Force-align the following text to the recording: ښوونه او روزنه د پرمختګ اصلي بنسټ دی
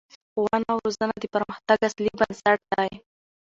ښوونه 0.31 0.65
او 0.73 0.77
روزنه 0.85 1.13
د 1.19 1.25
پرمختګ 1.35 1.77
اصلي 1.89 2.09
بنسټ 2.19 2.59
دی 2.71 2.89